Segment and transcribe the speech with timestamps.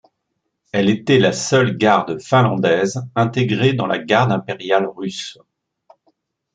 [0.71, 5.37] Elle était la seule Garde finlandaise intégrée dans la Garde impériale Russe.